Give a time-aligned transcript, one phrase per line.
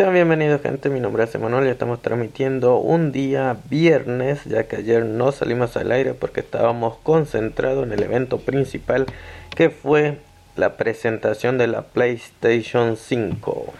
[0.00, 4.76] Sean bienvenidos gente, mi nombre es Emanuel y estamos transmitiendo un día viernes ya que
[4.76, 9.04] ayer no salimos al aire porque estábamos concentrados en el evento principal
[9.54, 10.16] que fue
[10.56, 13.74] la presentación de la PlayStation 5.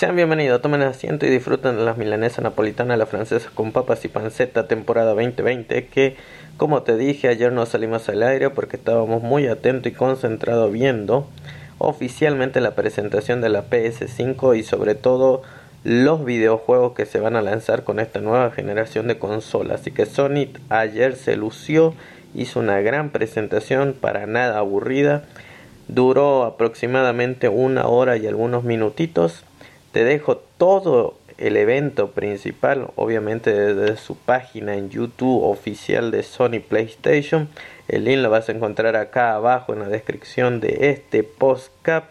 [0.00, 4.08] Sean bienvenidos, tomen asiento y disfruten de las milanesas napolitanas, la francesa con papas y
[4.08, 6.16] panceta temporada 2020 que
[6.56, 11.28] como te dije ayer no salimos al aire porque estábamos muy atentos y concentrados viendo
[11.76, 15.42] oficialmente la presentación de la PS5 y sobre todo
[15.84, 19.82] los videojuegos que se van a lanzar con esta nueva generación de consolas.
[19.82, 21.92] Así que Sony ayer se lució,
[22.34, 25.24] hizo una gran presentación para nada aburrida.
[25.88, 29.44] Duró aproximadamente una hora y algunos minutitos
[29.92, 36.60] te dejo todo el evento principal, obviamente desde su página en YouTube oficial de Sony
[36.66, 37.48] PlayStation.
[37.88, 42.10] El link lo vas a encontrar acá abajo en la descripción de este postcap,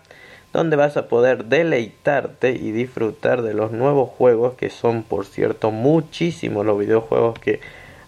[0.52, 5.70] donde vas a poder deleitarte y disfrutar de los nuevos juegos, que son por cierto
[5.70, 7.60] muchísimos los videojuegos que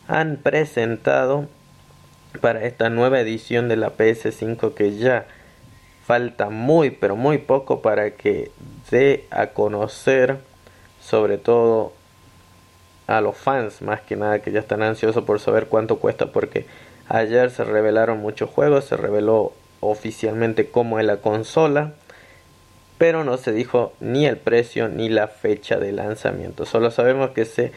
[0.08, 1.48] han presentado
[2.42, 5.28] para esta nueva edición de la PS5 que ya
[6.12, 8.52] falta muy pero muy poco para que
[8.90, 10.40] dé a conocer
[11.00, 11.94] sobre todo
[13.08, 16.66] a los fans más que nada que ya están ansiosos por saber cuánto cuesta porque
[17.08, 21.94] ayer se revelaron muchos juegos se reveló oficialmente cómo es la consola
[22.98, 26.66] pero no se dijo ni el precio ni la fecha de lanzamiento.
[26.66, 27.72] Solo sabemos que se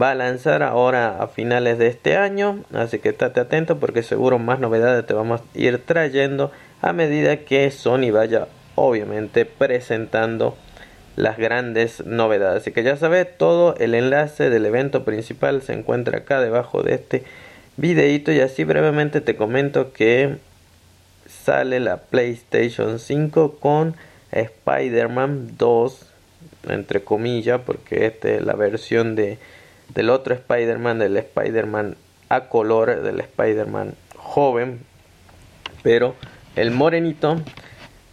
[0.00, 4.38] va a lanzar ahora a finales de este año así que estate atento porque seguro
[4.38, 10.56] más novedades te vamos a ir trayendo a medida que Sony vaya obviamente presentando
[11.16, 12.62] las grandes novedades.
[12.62, 16.94] Así que ya sabes, todo el enlace del evento principal se encuentra acá debajo de
[16.94, 17.24] este
[17.76, 20.38] videito y así brevemente te comento que
[21.26, 23.94] sale la PlayStation 5 con
[24.32, 26.06] Spider-Man 2
[26.68, 29.38] entre comillas porque esta es la versión de
[29.94, 31.96] del otro Spider-Man del Spider-Man
[32.28, 34.80] a color del Spider-Man joven
[35.82, 36.14] pero
[36.56, 37.40] el morenito.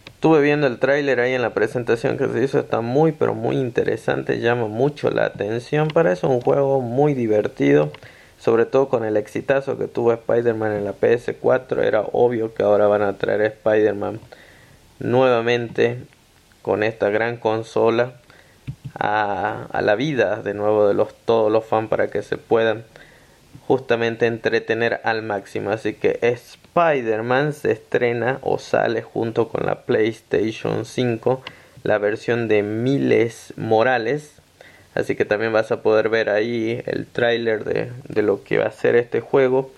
[0.06, 3.56] Estuve viendo el tráiler ahí en la presentación que se hizo, está muy pero muy
[3.56, 5.88] interesante, llama mucho la atención.
[5.88, 7.90] Para eso un juego muy divertido,
[8.38, 12.86] sobre todo con el exitazo que tuvo Spider-Man en la PS4, era obvio que ahora
[12.86, 14.20] van a traer Spider-Man
[14.98, 16.04] nuevamente
[16.60, 18.12] con esta gran consola
[18.94, 22.84] a, a, la vida de nuevo de los todos los fans para que se puedan
[23.66, 25.70] justamente entretener al máximo.
[25.70, 31.42] Así que Spider-Man se estrena o sale junto con la PlayStation 5,
[31.82, 34.40] la versión de Miles Morales.
[34.94, 38.66] Así que también vas a poder ver ahí el tráiler de, de lo que va
[38.66, 39.72] a ser este juego.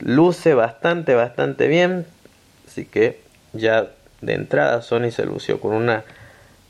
[0.00, 2.06] Luce bastante, bastante bien.
[2.66, 3.20] Así que
[3.52, 3.90] ya
[4.20, 6.04] de entrada Sony se lució con una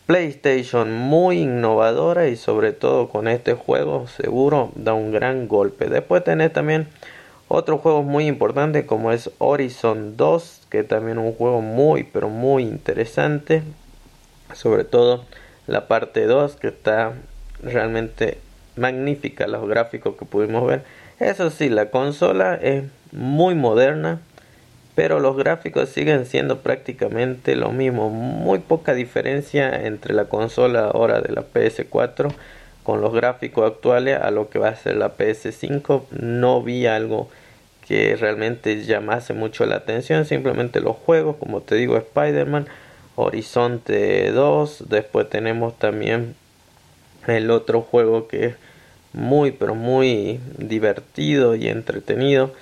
[0.06, 5.88] PlayStation muy innovadora y sobre todo con este juego seguro da un gran golpe.
[5.88, 6.88] Después tenés también
[7.48, 12.28] otros juegos muy importantes como es Horizon 2 que también es un juego muy pero
[12.28, 13.62] muy interesante.
[14.53, 15.25] Sobre todo
[15.66, 17.14] la parte 2 que está
[17.62, 18.38] realmente
[18.76, 20.84] magnífica los gráficos que pudimos ver.
[21.19, 24.20] Eso sí, la consola es muy moderna
[24.94, 28.10] pero los gráficos siguen siendo prácticamente lo mismo.
[28.10, 32.32] Muy poca diferencia entre la consola ahora de la PS4
[32.84, 36.03] con los gráficos actuales a lo que va a ser la PS5.
[36.21, 37.28] No vi algo
[37.87, 40.27] que realmente llamase mucho la atención.
[40.27, 42.66] Simplemente los juegos, como te digo, Spider-Man,
[43.16, 44.84] Horizonte 2.
[44.88, 46.37] Después tenemos también
[47.26, 48.55] el otro juego que es
[49.12, 52.53] muy, pero muy divertido y entretenido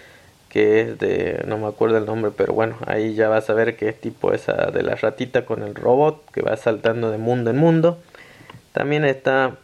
[0.53, 3.75] que es de, no me acuerdo el nombre, pero bueno, ahí ya vas a ver
[3.75, 7.49] que es tipo esa de la ratita con el robot que va saltando de mundo
[7.49, 7.99] en mundo.
[8.75, 9.57] También está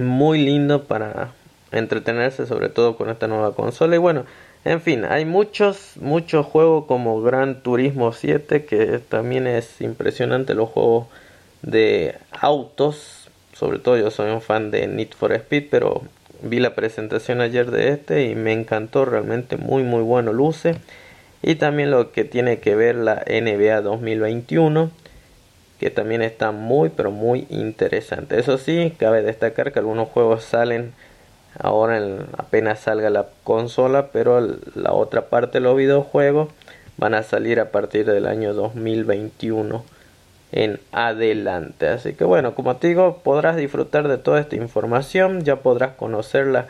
[0.00, 1.30] muy lindo para
[1.70, 3.94] entretenerse, sobre todo con esta nueva consola.
[3.94, 4.24] Y bueno,
[4.64, 10.70] en fin, hay muchos, muchos juegos como Gran Turismo 7, que también es impresionante los
[10.70, 11.06] juegos
[11.62, 13.28] de autos.
[13.52, 16.02] Sobre todo yo soy un fan de Need for Speed, pero
[16.42, 20.76] vi la presentación ayer de este y me encantó realmente muy muy bueno luce.
[21.42, 24.90] Y también lo que tiene que ver la NBA 2021
[25.78, 28.38] que también está muy pero muy interesante.
[28.38, 30.92] Eso sí cabe destacar que algunos juegos salen
[31.58, 32.00] ahora
[32.36, 34.40] apenas salga la consola pero
[34.74, 36.48] la otra parte de los videojuegos
[36.96, 39.84] van a salir a partir del año 2021
[40.52, 41.88] en adelante.
[41.88, 46.46] Así que bueno, como te digo, podrás disfrutar de toda esta información, ya podrás conocer
[46.46, 46.66] la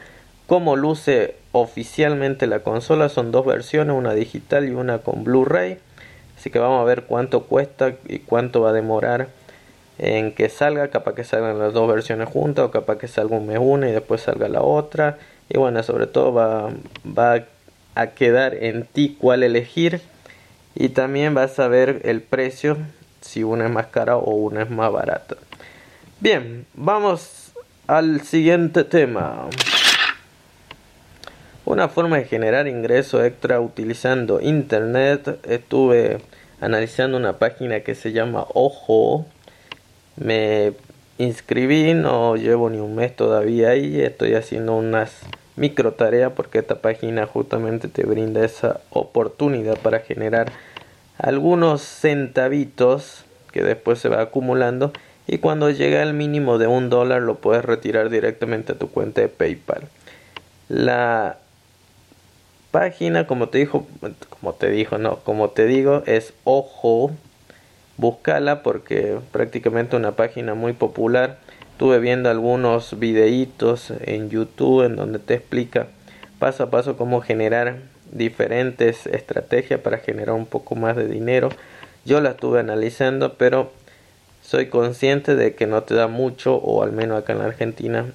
[0.46, 3.08] cómo luce oficialmente la consola.
[3.08, 5.78] Son dos versiones, una digital y una con Blu-ray.
[6.36, 9.28] Así que vamos a ver cuánto cuesta y cuánto va a demorar
[9.98, 10.88] en que salga.
[10.88, 13.92] Capaz que salgan las dos versiones juntas o capaz que salga un mes una y
[13.92, 15.18] después salga la otra.
[15.48, 16.70] Y bueno, sobre todo va,
[17.06, 17.44] va
[17.94, 20.00] a quedar en ti cuál elegir.
[20.74, 22.76] Y también vas a ver el precio,
[23.24, 25.36] si una es más cara o una es más barata.
[26.20, 27.52] Bien, vamos
[27.86, 29.48] al siguiente tema.
[31.64, 35.40] Una forma de generar ingreso extra utilizando internet.
[35.48, 36.20] Estuve
[36.60, 39.26] analizando una página que se llama Ojo.
[40.16, 40.74] Me
[41.16, 44.00] inscribí, no llevo ni un mes todavía ahí.
[44.00, 45.22] Estoy haciendo unas
[45.56, 50.52] micro tareas porque esta página justamente te brinda esa oportunidad para generar
[51.18, 54.92] algunos centavitos que después se va acumulando
[55.26, 59.20] y cuando llega al mínimo de un dólar lo puedes retirar directamente a tu cuenta
[59.20, 59.82] de PayPal.
[60.68, 61.38] La
[62.70, 63.86] página, como te dijo,
[64.28, 67.12] como te dijo, no, como te digo, es Ojo.
[67.96, 71.38] Búscala porque prácticamente una página muy popular.
[71.70, 75.86] Estuve viendo algunos videitos en YouTube en donde te explica
[76.38, 77.78] paso a paso cómo generar
[78.14, 81.50] diferentes estrategias para generar un poco más de dinero.
[82.04, 83.70] Yo la estuve analizando, pero
[84.42, 88.06] soy consciente de que no te da mucho, o al menos acá en la Argentina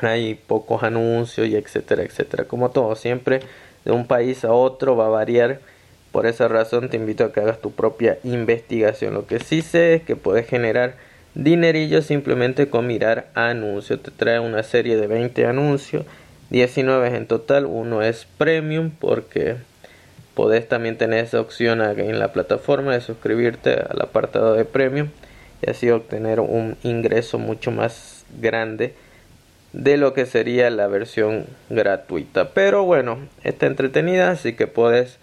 [0.00, 2.44] hay pocos anuncios y etcétera, etcétera.
[2.44, 3.40] Como todo, siempre
[3.84, 5.60] de un país a otro va a variar.
[6.12, 9.14] Por esa razón te invito a que hagas tu propia investigación.
[9.14, 10.94] Lo que sí sé es que puedes generar
[11.34, 14.02] dinerillo simplemente con mirar anuncios.
[14.02, 16.04] Te trae una serie de 20 anuncios,
[16.54, 17.66] 19 en total.
[17.66, 19.56] Uno es premium porque
[20.34, 25.08] podés también tener esa opción en la plataforma de suscribirte al apartado de premium
[25.62, 28.94] y así obtener un ingreso mucho más grande
[29.72, 32.50] de lo que sería la versión gratuita.
[32.50, 35.18] Pero bueno, está entretenida, así que puedes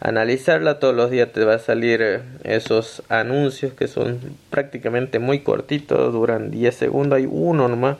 [0.00, 0.78] analizarla.
[0.78, 4.20] Todos los días te va a salir eh, esos anuncios que son
[4.50, 7.16] prácticamente muy cortitos, duran 10 segundos.
[7.16, 7.96] Hay uno nomás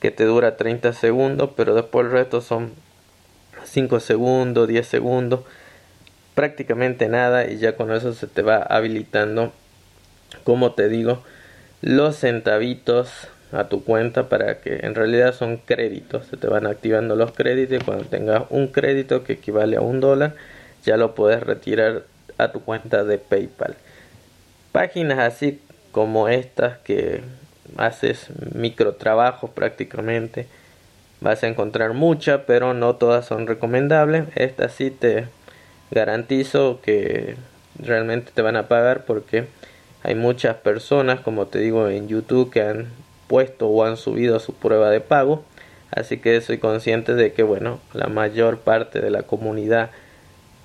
[0.00, 2.72] que te dura 30 segundos, pero después el resto son
[3.64, 5.40] 5 segundos, 10 segundos,
[6.34, 9.52] prácticamente nada y ya con eso se te va habilitando,
[10.44, 11.22] como te digo,
[11.82, 17.16] los centavitos a tu cuenta para que en realidad son créditos, se te van activando
[17.16, 20.34] los créditos y cuando tengas un crédito que equivale a un dólar
[20.84, 22.04] ya lo puedes retirar
[22.38, 23.76] a tu cuenta de PayPal.
[24.72, 25.60] Páginas así
[25.92, 27.22] como estas que
[27.76, 30.46] haces micro trabajos prácticamente
[31.20, 35.28] vas a encontrar muchas pero no todas son recomendables estas sí te
[35.90, 37.36] garantizo que
[37.78, 39.46] realmente te van a pagar porque
[40.02, 42.88] hay muchas personas como te digo en YouTube que han
[43.26, 45.44] puesto o han subido su prueba de pago.
[45.90, 49.90] Así que soy consciente de que, bueno, la mayor parte de la comunidad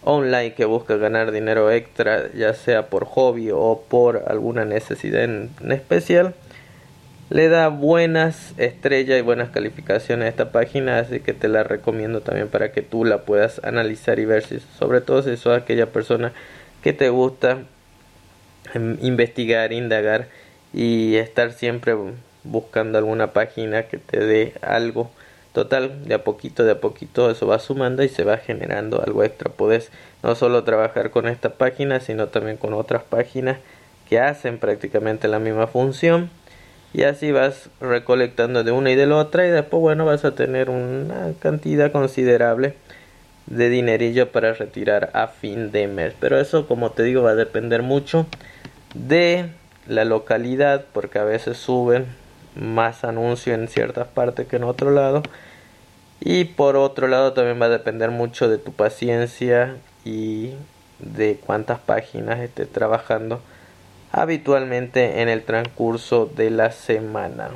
[0.04, 5.52] online que busca ganar dinero extra, ya sea por hobby o por alguna necesidad en,
[5.70, 6.34] especial,
[7.32, 12.20] le da buenas estrellas y buenas calificaciones a esta página, así que te la recomiendo
[12.20, 15.86] también para que tú la puedas analizar y ver si, sobre todo si sos aquella
[15.86, 16.34] persona
[16.84, 17.60] que te gusta
[18.74, 20.28] em, investigar, indagar
[20.74, 21.96] y estar siempre
[22.44, 25.10] buscando alguna página que te dé algo.
[25.54, 29.24] Total, de a poquito, de a poquito eso va sumando y se va generando algo
[29.24, 29.50] extra.
[29.50, 29.90] Puedes
[30.22, 33.58] no solo trabajar con esta página, sino también con otras páginas
[34.10, 36.30] que hacen prácticamente la misma función.
[36.94, 40.36] Y así vas recolectando de una y de la otra y después, bueno, vas a
[40.36, 42.76] tener una cantidad considerable
[43.48, 46.14] de dinerillo para retirar a fin de mes.
[46.20, 48.26] Pero eso, como te digo, va a depender mucho
[48.94, 49.50] de
[49.88, 52.06] la localidad, porque a veces suben
[52.56, 55.24] más anuncio en ciertas partes que en otro lado.
[56.20, 60.52] Y por otro lado también va a depender mucho de tu paciencia y
[61.00, 63.42] de cuántas páginas estés trabajando
[64.12, 67.50] habitualmente en el transcurso de la semana.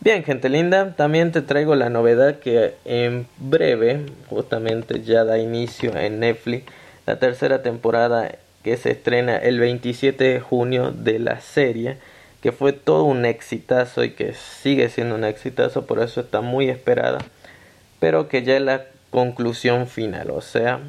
[0.00, 5.96] Bien, gente linda, también te traigo la novedad que en breve, justamente ya da inicio
[5.96, 6.64] en Netflix,
[7.06, 8.32] la tercera temporada
[8.64, 11.98] que se estrena el 27 de junio de la serie
[12.42, 16.68] que fue todo un exitazo y que sigue siendo un exitazo, por eso está muy
[16.68, 17.18] esperada,
[18.00, 20.80] pero que ya es la conclusión final, o sea,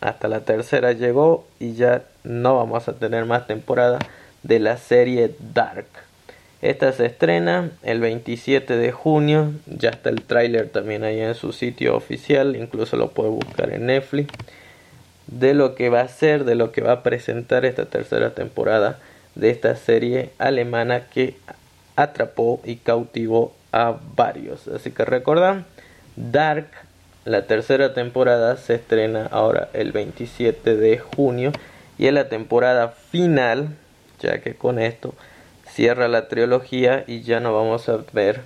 [0.00, 3.98] hasta la tercera llegó y ya no vamos a tener más temporada
[4.42, 5.86] de la serie Dark.
[6.60, 11.52] Esta se estrena el 27 de junio, ya está el tráiler también ahí en su
[11.52, 14.32] sitio oficial, incluso lo puede buscar en Netflix,
[15.28, 18.98] de lo que va a ser, de lo que va a presentar esta tercera temporada
[19.36, 21.36] de esta serie alemana que
[21.94, 24.66] atrapó y cautivó a varios.
[24.66, 25.64] Así que recuerdan,
[26.16, 26.68] Dark,
[27.24, 31.52] la tercera temporada, se estrena ahora el 27 de junio
[31.98, 33.68] y es la temporada final,
[34.20, 35.14] ya que con esto
[35.70, 38.40] cierra la trilogía y ya no vamos a ver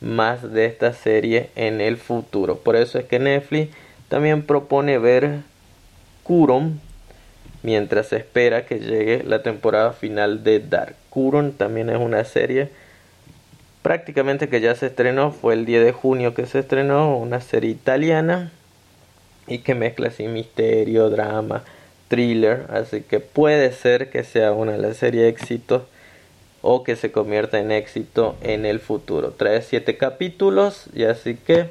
[0.00, 2.58] más de esta serie en el futuro.
[2.58, 3.74] Por eso es que Netflix
[4.08, 5.40] también propone ver
[6.22, 6.80] Kuron
[7.62, 10.96] mientras se espera que llegue la temporada final de Dark.
[11.10, 12.70] Kuron también es una serie
[13.82, 17.70] prácticamente que ya se estrenó, fue el 10 de junio que se estrenó, una serie
[17.70, 18.52] italiana
[19.46, 21.64] y que mezcla así misterio, drama,
[22.08, 25.82] thriller, así que puede ser que sea una de las series éxitos
[26.62, 29.32] o que se convierta en éxito en el futuro.
[29.32, 31.66] Trae siete capítulos y así que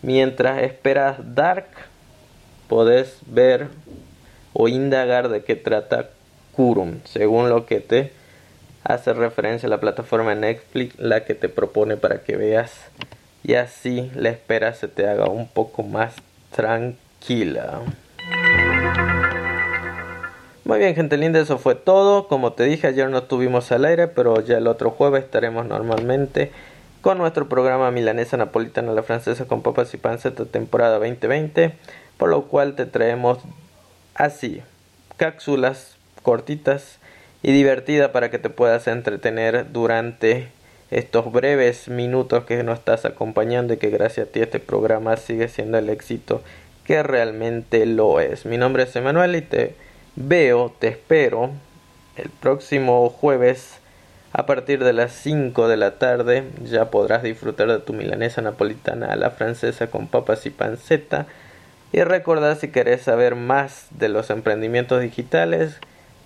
[0.00, 1.66] mientras esperas Dark
[2.68, 3.66] podés ver
[4.52, 6.10] o indagar de qué trata
[6.52, 8.12] Kurum, según lo que te
[8.84, 12.72] hace referencia a la plataforma Netflix, la que te propone para que veas
[13.42, 16.14] y así la espera se te haga un poco más
[16.54, 17.80] tranquila.
[20.64, 22.28] Muy bien, gente linda, eso fue todo.
[22.28, 26.52] Como te dije, ayer no estuvimos al aire, pero ya el otro jueves estaremos normalmente
[27.00, 31.72] con nuestro programa Milanesa Napolitana la Francesa con Papas y Panceta temporada 2020,
[32.18, 33.38] por lo cual te traemos
[34.14, 34.60] así
[35.16, 36.98] cápsulas cortitas
[37.42, 40.48] y divertidas para que te puedas entretener durante
[40.90, 45.48] estos breves minutos que nos estás acompañando y que gracias a ti este programa sigue
[45.48, 46.42] siendo el éxito
[46.84, 48.46] que realmente lo es.
[48.46, 49.74] Mi nombre es Emanuel y te
[50.16, 51.50] veo, te espero
[52.16, 53.78] el próximo jueves
[54.32, 56.44] a partir de las 5 de la tarde.
[56.64, 61.26] Ya podrás disfrutar de tu milanesa napolitana a la francesa con papas y panceta.
[61.92, 65.78] Y recordad si querés saber más de los emprendimientos digitales,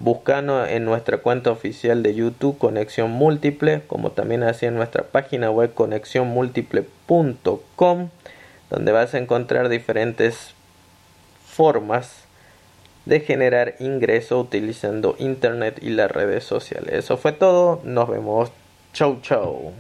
[0.03, 5.49] buscando en nuestra cuenta oficial de YouTube Conexión Múltiple, como también así en nuestra página
[5.51, 8.09] web conexiónmúltiple.com,
[8.69, 10.55] donde vas a encontrar diferentes
[11.47, 12.25] formas
[13.05, 16.93] de generar ingreso utilizando internet y las redes sociales.
[16.93, 18.51] Eso fue todo, nos vemos,
[18.93, 19.73] chau chau.